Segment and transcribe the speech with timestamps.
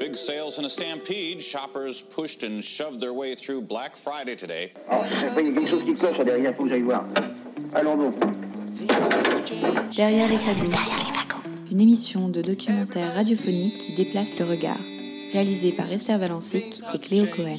[0.00, 1.42] Big sales in a stampede.
[1.42, 4.72] Shoppers pushed and shoved their way through Black Friday today.
[4.88, 6.70] Alors, je sais pas, il y a quelque chose qui cloche là derrière, faut que
[6.70, 7.04] j'aille voir.
[7.74, 8.14] Allons donc.
[9.94, 10.72] Derrière les fagots.
[11.70, 14.80] Une émission de documentaire radiophonique qui déplace le regard.
[15.34, 17.58] Réalisée par Esther Valancic et Cléo Cohen.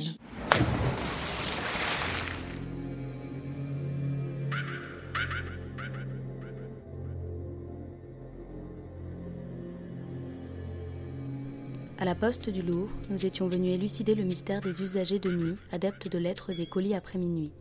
[12.02, 15.54] À la poste du Louvre, nous étions venus élucider le mystère des usagers de nuit,
[15.72, 17.52] adeptes de lettres et colis après minuit.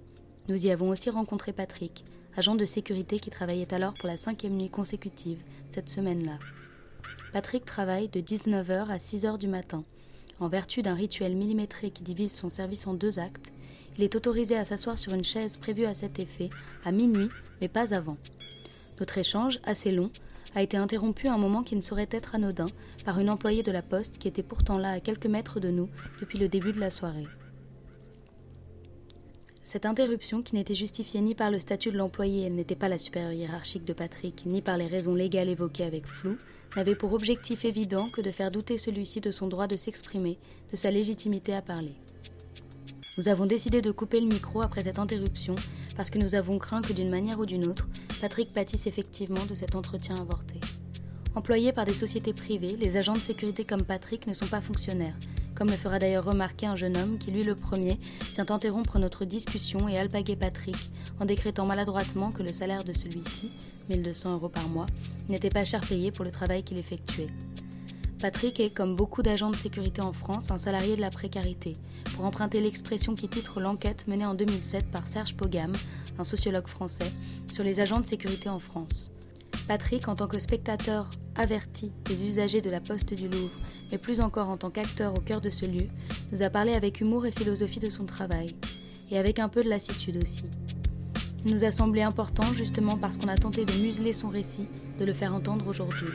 [0.49, 2.05] Nous y avons aussi rencontré Patrick,
[2.39, 6.39] agent de sécurité qui travaillait alors pour la cinquième nuit consécutive, cette semaine-là.
[7.35, 9.85] Patrick travaille de 19h à 6h du matin.
[10.39, 13.53] En vertu d'un rituel millimétré qui divise son service en deux actes,
[13.99, 16.49] il est autorisé à s'asseoir sur une chaise prévue à cet effet,
[16.87, 17.29] à minuit,
[17.61, 18.17] mais pas avant.
[19.01, 20.11] Notre échange, assez long,
[20.55, 22.67] a été interrompu à un moment qui ne saurait être anodin
[23.05, 25.89] par une employée de la poste qui était pourtant là à quelques mètres de nous
[26.21, 27.27] depuis le début de la soirée.
[29.63, 32.99] Cette interruption, qui n'était justifiée ni par le statut de l'employé, elle n'était pas la
[32.99, 36.37] supérieure hiérarchique de Patrick, ni par les raisons légales évoquées avec flou,
[36.77, 40.39] n'avait pour objectif évident que de faire douter celui-ci de son droit de s'exprimer,
[40.73, 41.95] de sa légitimité à parler.
[43.21, 45.55] Nous avons décidé de couper le micro après cette interruption
[45.95, 47.87] parce que nous avons craint que d'une manière ou d'une autre,
[48.23, 50.59] Patrick pâtisse effectivement de cet entretien avorté.
[51.35, 55.19] Employés par des sociétés privées, les agents de sécurité comme Patrick ne sont pas fonctionnaires,
[55.55, 58.01] comme le fera d'ailleurs remarquer un jeune homme qui, lui le premier,
[58.33, 63.51] tient interrompre notre discussion et alpaguer Patrick en décrétant maladroitement que le salaire de celui-ci,
[63.91, 64.87] 1200 euros par mois,
[65.29, 67.29] n'était pas cher payé pour le travail qu'il effectuait.
[68.21, 71.73] Patrick est, comme beaucoup d'agents de sécurité en France, un salarié de la précarité,
[72.15, 75.73] pour emprunter l'expression qui titre l'enquête menée en 2007 par Serge Pogam,
[76.19, 77.11] un sociologue français,
[77.51, 79.11] sur les agents de sécurité en France.
[79.69, 83.55] Patrick, en tant que spectateur averti des usagers de la Poste du Louvre,
[83.91, 85.89] mais plus encore en tant qu'acteur au cœur de ce lieu,
[86.31, 88.51] nous a parlé avec humour et philosophie de son travail,
[89.11, 90.45] et avec un peu de lassitude aussi.
[91.47, 95.07] Il nous a semblé important, justement parce qu'on a tenté de museler son récit, de
[95.07, 96.09] le faire entendre aujourd'hui.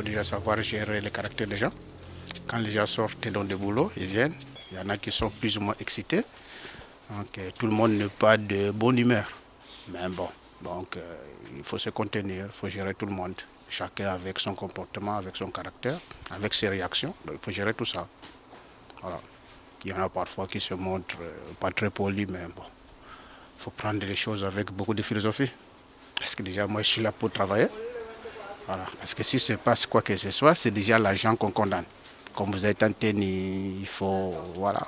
[0.00, 1.68] Faut déjà savoir gérer le caractère des gens.
[2.46, 4.34] Quand les gens sortent dans des boulots, ils viennent.
[4.70, 6.22] Il y en a qui sont plus ou moins excités.
[7.10, 9.28] Donc, euh, tout le monde n'est pas de bonne humeur.
[9.88, 10.28] Mais bon,
[10.62, 11.16] donc euh,
[11.54, 13.34] il faut se contenir, il faut gérer tout le monde.
[13.68, 15.98] Chacun avec son comportement, avec son caractère,
[16.30, 17.14] avec ses réactions.
[17.30, 18.06] Il faut gérer tout ça.
[19.02, 19.20] Voilà.
[19.84, 23.62] Il y en a parfois qui se montrent euh, pas très polis, mais bon, il
[23.62, 25.52] faut prendre les choses avec beaucoup de philosophie.
[26.14, 27.68] Parce que déjà, moi, je suis là pour travailler.
[28.70, 28.84] Voilà.
[28.98, 31.84] Parce que si se passe quoi que ce soit, c'est déjà l'argent qu'on condamne.
[32.32, 34.32] Comme vous êtes antenne, il faut.
[34.54, 34.80] Voilà.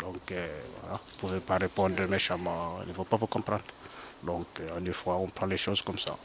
[0.00, 0.46] Donc, euh,
[0.80, 0.98] voilà.
[0.98, 2.78] vous ne pouvez pas répondre méchamment.
[2.84, 3.64] Il ne faut pas vous comprendre.
[4.22, 6.16] Donc, euh, des fois, on prend les choses comme ça.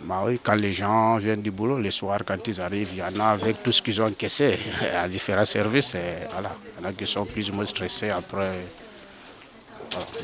[0.00, 3.02] Bah oui, quand les gens viennent du boulot, le soir, quand ils arrivent, il y
[3.02, 4.58] en a avec tout ce qu'ils ont encaissé
[4.94, 5.94] à différents services.
[6.32, 6.56] Voilà.
[6.78, 8.60] Il y en a qui sont plus ou moins stressés après.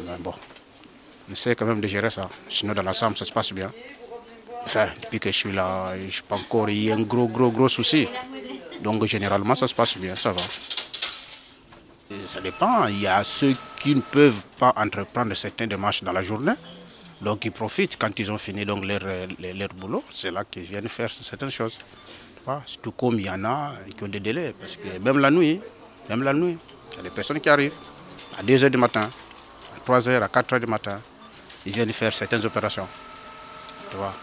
[0.07, 0.33] Mais bon,
[1.29, 2.27] on essaie quand même de gérer ça.
[2.49, 3.71] Sinon, dans l'ensemble, ça se passe bien.
[4.67, 8.07] Depuis que je suis là, je pas encore eu un gros, gros, gros souci.
[8.83, 10.43] Donc, généralement, ça se passe bien, ça va.
[12.27, 12.87] Ça dépend.
[12.87, 16.55] Il y a ceux qui ne peuvent pas entreprendre certaines démarches dans la journée.
[17.21, 20.03] Donc, ils profitent quand ils ont fini donc, leur, leur, boulot.
[20.13, 21.79] C'est là qu'ils viennent faire certaines choses.
[22.83, 24.55] Tout comme il y en a qui ont des délais.
[24.59, 25.61] Parce que même la nuit,
[26.09, 26.57] même la nuit,
[26.93, 27.79] il y a des personnes qui arrivent
[28.39, 29.03] à 2 h du matin,
[29.77, 31.01] à 3 h, à 4 h du matin.
[31.67, 32.89] Ils viennent faire certaines opérations.
[33.91, 34.15] Tu vois.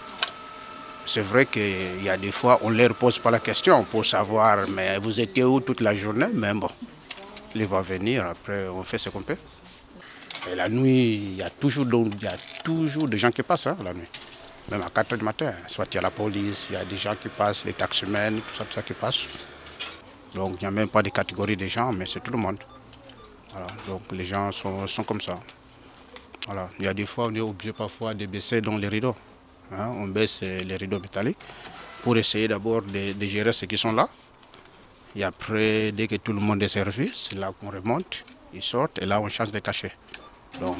[1.10, 4.06] C'est vrai qu'il y a des fois, on ne leur pose pas la question pour
[4.06, 6.28] savoir, mais vous étiez où toute la journée?
[6.34, 6.68] Mais bon,
[7.56, 9.38] il va venir, après on fait ce qu'on peut.
[10.52, 11.86] Et la nuit, il y a toujours,
[13.08, 14.10] des gens qui passent hein, la nuit.
[14.70, 15.54] Même à 4 h du matin.
[15.68, 18.42] Soit il y a la police, il y a des gens qui passent, les taximens,
[18.42, 19.28] tout ça, tout ça qui passe.
[20.36, 22.58] Donc il n'y a même pas de catégorie de gens, mais c'est tout le monde.
[23.88, 25.40] Donc les gens sont, comme ça.
[26.80, 29.16] Il y a des fois, on est obligé parfois de baisser dans les rideaux.
[29.72, 31.38] Hein, on baisse les rideaux métalliques
[32.04, 34.08] pour essayer d'abord de, gérer ceux qui sont là.
[35.16, 38.24] Et après, dès que tout le monde est servi, c'est là qu'on remonte,
[38.54, 39.92] ils sortent et là on change de cachet.
[40.62, 40.78] Donc,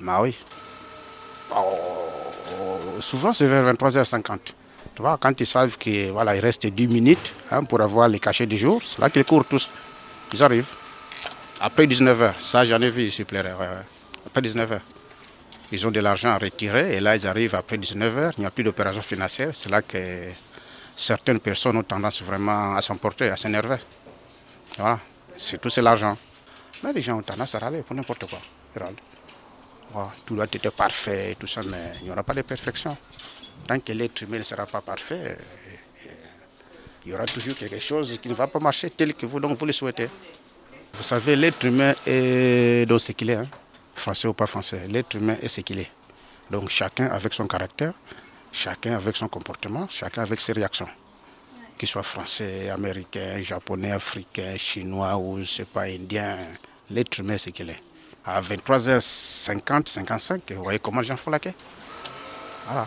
[0.00, 0.36] bah oui.
[1.56, 4.38] Oh, souvent c'est vers 23h50.
[4.94, 8.20] Tu vois, quand ils savent qu'il voilà, il reste 10 minutes hein, pour avoir les
[8.20, 9.70] cachets du jour, c'est là qu'ils courent tous.
[10.32, 10.74] Ils arrivent.
[11.60, 13.44] Après 19h, ça j'en ai vu ici, ouais.
[14.26, 14.80] Après 19h.
[15.72, 18.50] Ils ont de l'argent à retirer et là ils arrivent après 19h, il n'y a
[18.50, 19.48] plus d'opération financière.
[19.54, 20.28] C'est là que
[20.94, 23.78] certaines personnes ont tendance vraiment à s'emporter, à s'énerver.
[24.76, 25.00] Voilà,
[25.34, 26.14] c'est tout c'est l'argent.
[26.84, 28.38] Mais les gens ont tendance à râler pour n'importe quoi.
[30.26, 32.94] tout doit être parfait, tout ça, mais il n'y aura pas de perfection.
[33.66, 35.38] Tant que l'être humain ne sera pas parfait,
[37.06, 39.56] il y aura toujours quelque chose qui ne va pas marcher tel que vous, donc
[39.58, 40.10] vous le souhaitez.
[40.92, 43.48] Vous savez, l'être humain est dans ce qu'il est, hein.
[43.94, 44.86] Français ou pas français.
[44.88, 45.90] L'être humain est ce qu'il est.
[46.50, 47.94] Donc chacun avec son caractère,
[48.52, 50.88] chacun avec son comportement, chacun avec ses réactions.
[51.78, 56.38] Qu'il soit français, américain, japonais, africain, chinois ou je sais pas, indien,
[56.90, 57.80] l'être humain est ce qu'il est.
[58.24, 61.54] À 23h50, 55, vous voyez comment Jean Folaquet
[62.66, 62.86] Voilà.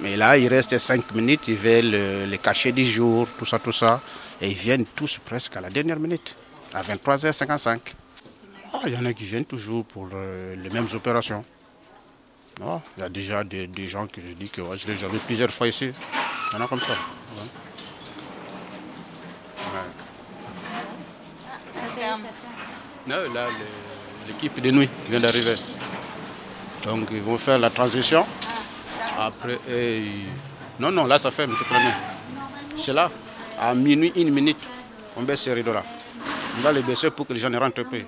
[0.00, 3.58] Mais là, il reste 5 minutes, ils veulent le, le cachet du jour, tout ça,
[3.58, 4.00] tout ça.
[4.40, 6.36] Et ils viennent tous presque à la dernière minute,
[6.72, 7.78] à 23h55.
[8.72, 11.44] Ah, il y en a qui viennent toujours pour euh, les mêmes opérations.
[12.62, 15.18] Ah, il y a déjà des, gens que je dis que je les ai vus
[15.26, 15.90] plusieurs fois ici.
[16.52, 16.94] Il y en a comme ça.
[23.06, 23.48] Non, là,
[24.26, 25.54] l'équipe de nuit vient d'arriver.
[26.84, 28.24] Donc, ils vont faire la transition.
[29.18, 29.58] Après,
[30.78, 31.92] non, non, là, ça ferme, tout premier.
[32.76, 33.10] C'est là,
[33.58, 34.58] à minuit, une minute,
[35.16, 35.82] on baisse ces rideaux-là.
[36.58, 37.98] On va les baisser pour que les gens ne rentrent pas.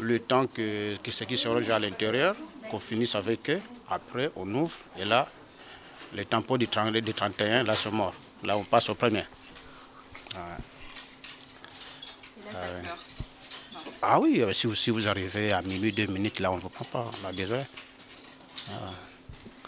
[0.00, 2.36] Le temps que, que ceux qui seront déjà à l'intérieur,
[2.70, 3.60] qu'on finisse avec eux.
[3.88, 5.28] Après, on ouvre et là,
[6.14, 8.14] les tampons du 31, là, sont morts.
[8.44, 9.24] Là, on passe au premier.
[14.00, 16.60] Ah oui, euh, si vous, si vous arrivez à minuit, deux minutes, là, on ne
[16.60, 17.10] vous prend pas.
[17.22, 17.64] On a besoin.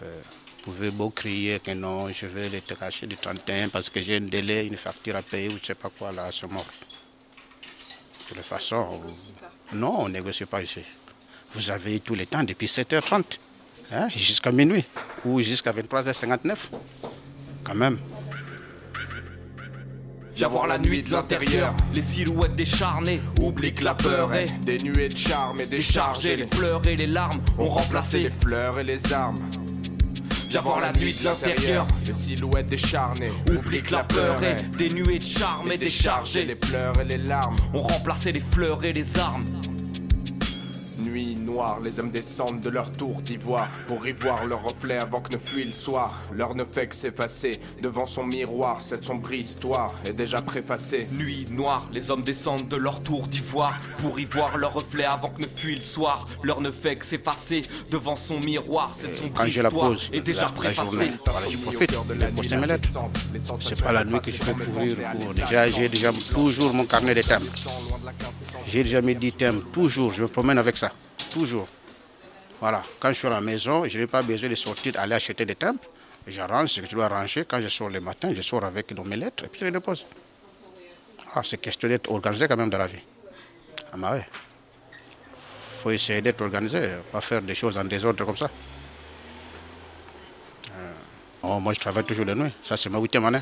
[0.01, 0.07] Vous
[0.65, 4.21] pouvez beau crier que non, je vais les cacher du 31 parce que j'ai un
[4.21, 6.67] délai, une facture à payer ou je ne sais pas quoi, là, c'est mort.
[8.29, 9.03] De toute façon,
[9.73, 10.81] non, on ne négocie pas ici.
[11.55, 13.39] Vous avez tout le temps depuis 7h30
[13.93, 14.85] hein, jusqu'à minuit
[15.25, 16.57] ou jusqu'à 23h59.
[17.65, 17.99] Quand même.
[20.35, 23.21] Viens voir la nuit de l'intérieur, les silhouettes décharnées.
[23.41, 26.37] Oublie que la peur est des nuées de charme et déchargées.
[26.37, 29.37] Les pleurs et les larmes ont remplacé les fleurs et les armes.
[30.51, 33.31] Viens voir la nuit de l'intérieur, les silhouettes décharnées.
[33.53, 36.45] Oublie que la peur est des nuées de charme et déchargées.
[36.45, 39.45] Les pleurs et les larmes ont remplacé les fleurs et les armes
[41.01, 45.21] nuit noire, les hommes descendent de leur tour d'ivoire pour y voir leur reflet avant
[45.21, 46.21] que ne fuit le soir.
[46.33, 47.53] L'heure ne fait que s'effacer
[47.83, 51.07] devant son miroir, cette sombre histoire est déjà préfacée.
[51.19, 55.29] Nuit noire, les hommes descendent de leur tour d'ivoire pour y voir leur reflet avant
[55.29, 56.27] que ne fuit le soir.
[56.43, 61.13] L'heure ne fait que s'effacer devant son miroir, cette sombre histoire est déjà préfacée.
[61.51, 62.89] je profite de poster mes lettres.
[63.61, 64.97] C'est pas la nuit que je fais courir.
[65.35, 67.43] Déjà, j'ai déjà toujours mon carnet de thèmes.
[68.67, 70.93] J'ai déjà mis 10 thèmes, toujours, je me promène avec ça
[71.31, 71.69] toujours.
[72.61, 75.47] Voilà, quand je suis à la maison, je n'ai pas besoin de sortir, aller acheter
[75.47, 75.89] des temples.
[76.27, 77.47] J'arrange ce que je dois arranger.
[77.49, 80.05] Quand je sors le matin, je sors avec mes lettres et puis je les dépose.
[81.35, 83.03] Ah, c'est question d'être organisé quand même dans la vie.
[83.93, 84.27] Ah, bah ouais.
[85.79, 88.51] faut essayer d'être organisé, pas faire des choses en désordre comme ça.
[90.77, 90.93] Euh,
[91.43, 92.53] oh, moi, je travaille toujours de nuit.
[92.63, 93.41] Ça, c'est ma huitième année.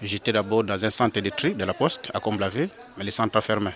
[0.00, 3.36] J'étais d'abord dans un centre de tri de la poste à Comblaville, mais le centre
[3.36, 3.70] a fermé.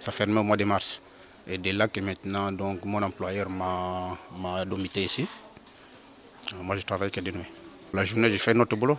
[0.00, 1.00] Ça fermé au mois de mars.
[1.46, 5.26] Et de là que maintenant, donc, mon employeur m'a domité ici.
[6.62, 7.46] Moi, je travaille que de nuit.
[7.92, 8.98] La journée, je fais notre boulot.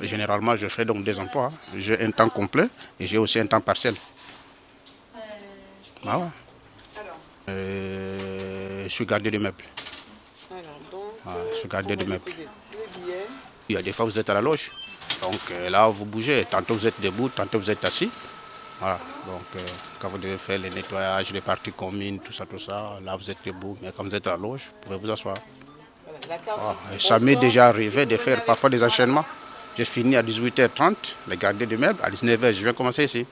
[0.00, 1.50] généralement, je fais donc des emplois.
[1.76, 2.68] J'ai un temps complet
[2.98, 3.94] et j'ai aussi un temps partiel.
[6.06, 6.20] Ah
[7.48, 9.64] euh, je suis gardien de meubles.
[11.52, 12.32] je suis gardien de meubles.
[13.68, 14.70] Il y a des fois, vous êtes à la loge.
[15.22, 16.44] Donc euh, là, vous bougez.
[16.50, 18.10] Tantôt, vous êtes debout, tantôt, vous êtes assis.
[18.80, 19.66] Voilà, donc euh,
[19.98, 23.30] quand vous devez faire le nettoyage, les parties communes, tout ça, tout ça, là vous
[23.30, 25.36] êtes debout, mais quand vous êtes à la loge, vous pouvez vous asseoir.
[26.48, 29.24] Ah, ça m'est déjà arrivé de faire parfois des enchaînements.
[29.76, 30.94] J'ai fini à 18h30,
[31.28, 33.26] le gardien de meubles, à 19h, je viens commencer ici.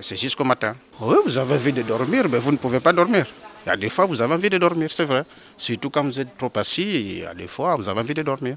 [0.00, 0.74] C'est jusqu'au matin.
[1.00, 3.26] Oui, vous avez envie de dormir, mais vous ne pouvez pas dormir.
[3.64, 5.24] Il y a des fois, vous avez envie de dormir, c'est vrai.
[5.56, 8.22] Surtout quand vous êtes trop assis, il y a des fois, vous avez envie de
[8.22, 8.56] dormir.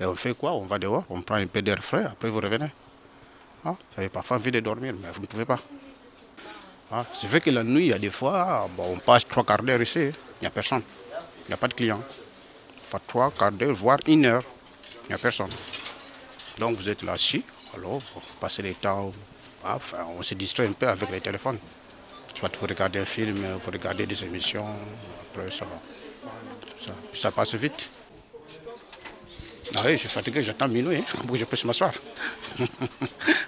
[0.00, 0.52] Et on fait quoi?
[0.52, 2.70] On va dehors, on prend un peu d'air frais, après vous revenez.
[3.68, 5.60] Ah, vous avez parfois envie de dormir, mais vous ne pouvez pas.
[6.90, 9.44] Ah, c'est vrai que la nuit, il y a des fois, bon, on passe trois
[9.44, 10.82] quarts d'heure ici, il n'y a personne.
[11.44, 12.02] Il n'y a pas de clients.
[12.86, 14.42] Enfin, trois quarts d'heure, voire une heure,
[15.04, 15.50] il n'y a personne.
[16.58, 17.44] Donc vous êtes là assis,
[17.74, 19.12] alors vous passez le temps,
[19.64, 21.58] ah, enfin, on se distrait un peu avec les téléphones.
[22.34, 24.64] Soit vous regardez un film, vous regardez des émissions,
[25.28, 25.66] après ça
[26.80, 27.90] Ça, ça passe vite.
[29.76, 31.92] Ah oui, je suis fatigué, j'attends minuit hein, pour que je puisse m'asseoir.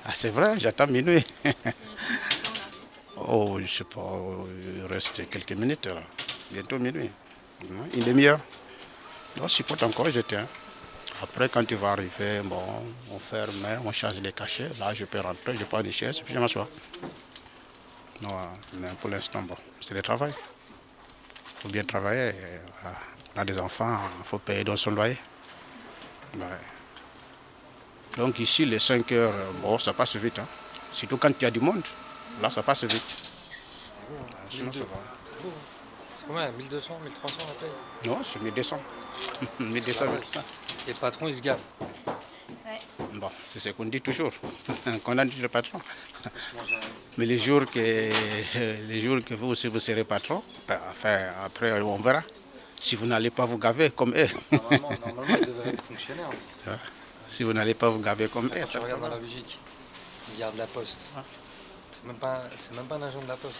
[0.04, 1.24] ah, c'est vrai, j'attends minuit.
[3.16, 4.20] oh, je sais pas,
[4.76, 5.88] il reste quelques minutes
[6.50, 7.10] Bientôt minuit.
[7.94, 8.40] Une demi-heure.
[9.38, 10.38] Non, si pas encore, j'étais.
[11.22, 12.62] Après, quand tu vas arriver, bon,
[13.12, 14.70] on ferme, on change les cachets.
[14.78, 16.68] Là, je peux rentrer, je prends des chaises, puis je m'assois.
[18.78, 20.32] mais pour l'instant, bon, c'est le travail.
[20.32, 22.32] Il faut bien travailler.
[23.36, 25.18] On a des enfants, il faut payer dans son loyer.
[28.16, 30.38] Donc ici, les 5 heures, bon, ça passe vite.
[30.38, 30.46] Hein.
[30.92, 31.82] Surtout quand il y a du monde.
[32.42, 33.02] Là, ça passe vite.
[34.48, 34.70] C'est bon,
[36.16, 37.70] C'est combien 1200, 1300 la paye
[38.06, 38.80] Non, c'est 1200.
[39.60, 40.40] 1200, 1200.
[40.86, 41.58] Et le patron, il se gave.
[43.14, 44.32] Bon, c'est ce qu'on dit toujours,
[45.04, 45.80] qu'on a dit le patron.
[47.18, 47.78] Mais les jours que,
[48.88, 52.22] les jours que vous aussi vous serez patron, ben, enfin, après on verra.
[52.80, 54.28] Si vous n'allez pas vous gaver comme eux.
[54.50, 56.30] Normalement, normalement il devrait être fonctionnaire.
[57.28, 58.64] Si vous n'allez pas vous gaver comme eux.
[58.68, 59.58] Tu regardes dans la Belgique,
[60.32, 60.98] il garde la poste.
[61.92, 62.44] C'est même, pas,
[62.74, 63.56] même pas un agent de la poste.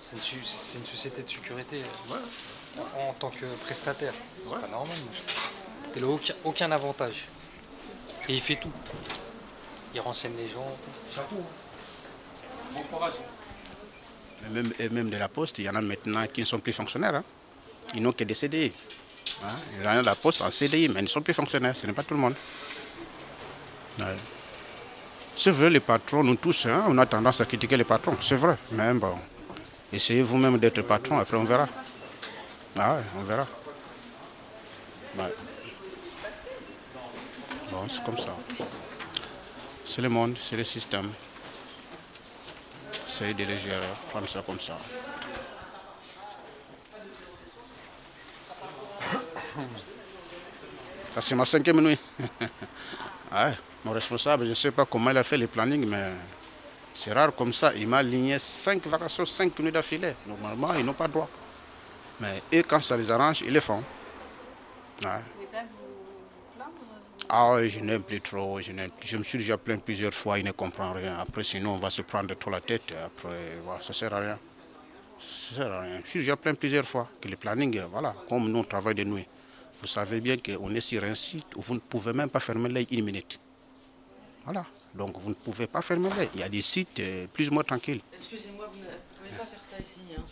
[0.00, 1.82] C'est une, une, société de sécurité
[3.06, 4.14] en, tant que prestataire.
[4.42, 4.96] C'est pas normal.
[5.94, 7.26] Il n'a aucun, aucun avantage.
[8.28, 8.72] Et il fait tout.
[9.94, 10.76] Il renseigne les gens.
[11.14, 11.36] Chapeau.
[11.36, 12.72] Hein.
[12.72, 13.14] Bon courage.
[14.46, 16.60] Et même, et même de la poste, il y en a maintenant qui ne sont
[16.60, 17.16] plus fonctionnaires.
[17.16, 17.24] Hein.
[17.94, 18.72] Ils n'ont que des CDI.
[19.78, 21.76] Il y en a de la poste en CDI, mais ils ne sont plus fonctionnaires.
[21.76, 22.34] Ce n'est pas tout le monde.
[25.36, 28.34] C'est vrai, les patrons, nous tous, hein, on a tendance à critiquer les patrons, c'est
[28.34, 28.56] vrai.
[28.72, 29.16] Mais bon,
[29.92, 31.68] essayez vous-même d'être patron, après on verra.
[32.76, 33.46] Ah ouais, on verra.
[35.16, 35.24] Bon,
[37.88, 38.36] c'est comme ça.
[39.84, 41.10] C'est le monde, c'est le système.
[43.06, 44.78] Essayez de les gérer, prendre ça comme ça.
[51.18, 51.98] Ça, c'est ma cinquième nuit.
[53.32, 53.52] ouais.
[53.84, 56.12] Mon responsable, je ne sais pas comment il a fait les plannings, mais
[56.94, 57.72] c'est rare comme ça.
[57.74, 60.14] Il m'a aligné 5 vacations, 5 nuits d'affilée.
[60.24, 61.28] Normalement, ils n'ont pas droit.
[62.20, 63.82] Mais eux, quand ça les arrange, ils le font.
[65.02, 65.08] Ouais.
[65.36, 66.70] Vous pas vous plaindre
[67.28, 68.60] Ah oui, je n'aime plus trop.
[68.60, 68.70] Je,
[69.04, 71.18] je, me suis déjà plaint plusieurs fois, il ne comprend rien.
[71.18, 72.94] Après, sinon, on va se prendre trop la tête.
[73.04, 74.38] Après, voilà, ça ne sert à rien.
[75.18, 76.00] Ça sert à rien.
[76.04, 79.02] Je suis déjà plaint plusieurs fois que les plannings, voilà, comme nous, on travaille de
[79.02, 79.26] nuit.
[79.80, 82.68] Vous savez bien qu'on est sur un site où vous ne pouvez même pas fermer
[82.68, 83.38] l'œil une minute.
[84.44, 84.64] Voilà.
[84.94, 86.28] Donc vous ne pouvez pas fermer l'œil.
[86.34, 88.00] Il y a des sites euh, plus ou moins tranquilles.
[88.12, 90.00] Excusez-moi, vous ne pouvez pas faire ça ici.
[90.16, 90.22] Hein.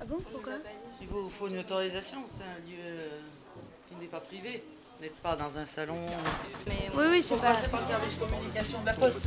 [0.00, 0.54] Ah bon Pourquoi?
[1.00, 2.18] Il vous faut une autorisation.
[2.32, 3.10] C'est un lieu
[3.88, 4.62] qui n'est pas privé.
[4.98, 5.98] Vous n'êtes pas dans un salon.
[6.66, 7.54] Mais oui, oui, c'est pas.
[7.54, 9.20] C'est pas le service communication de la poste.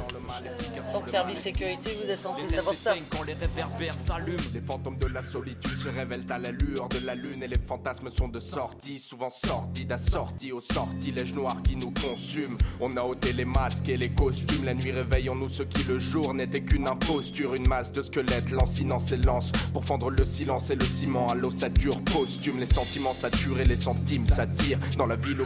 [1.06, 2.96] Que service sécurité, vous êtes censé savoir ça.
[3.12, 7.06] Quand les réverbères s'allument, les fantômes de la solitude se révèlent à la lueur de
[7.06, 11.76] la lune et les fantasmes sont de sortie, souvent sordides, assortis aux sortilèges noirs qui
[11.76, 12.58] nous consument.
[12.80, 14.66] On a ôté les masques et les costumes.
[14.66, 19.00] La nuit réveillons-nous ce qui le jour n'était qu'une imposture, une masse de squelettes lancinant
[19.00, 22.60] ses lances pour fendre le silence et le ciment à l'ossature posthume.
[22.60, 25.46] Les sentiments saturés, les centimes s'attirent dans la ville au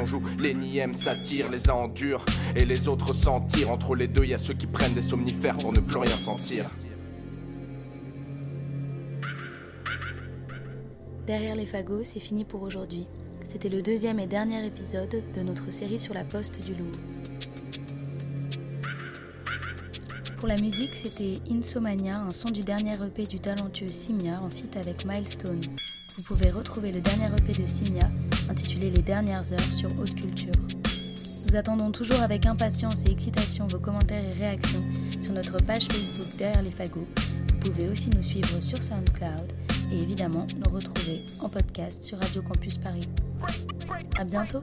[0.00, 2.24] on joue les nièmes, s'attirent, les endurent
[2.56, 3.70] et les autres sentir.
[3.70, 6.64] Entre les deux, y a ceux qui prennent des somnifères pour ne plus rien sentir.
[11.26, 13.06] Derrière les fagots, c'est fini pour aujourd'hui.
[13.46, 17.00] C'était le deuxième et dernier épisode de notre série sur la poste du Louvre.
[20.38, 24.76] Pour la musique, c'était Insomania, un son du dernier EP du talentueux Simia en feat
[24.76, 25.60] avec Milestone.
[26.18, 28.10] Vous pouvez retrouver le dernier EP de Simia
[28.50, 30.50] intitulé Les dernières heures sur haute culture.
[31.46, 34.84] Nous attendons toujours avec impatience et excitation vos commentaires et réactions
[35.20, 37.06] sur notre page Facebook Derrière les fagots.
[37.54, 39.52] Vous pouvez aussi nous suivre sur SoundCloud
[39.92, 43.08] et évidemment nous retrouver en podcast sur Radio Campus Paris.
[44.18, 44.62] A bientôt.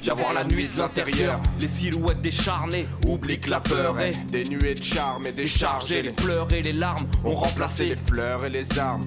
[0.00, 2.86] Viens voir la nuit de l'intérieur, les silhouettes décharnées.
[3.06, 6.02] Oublie que la peur est des nuées de charme et déchargées.
[6.02, 9.02] Les pleurs et les larmes ont remplacé les fleurs et les armes.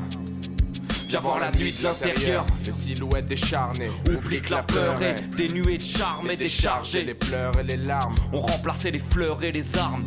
[1.07, 3.91] Viens voir la nuit de l'intérieur, les silhouettes décharnées.
[4.09, 7.03] Oublie que la peur est des nuées de charme et déchargées.
[7.03, 10.03] Les pleurs et les larmes ont remplacé les fleurs et les armes.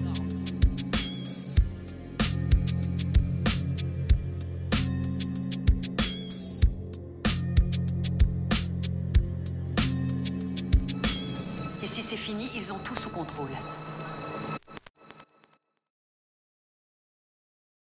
[13.37, 13.84] Et si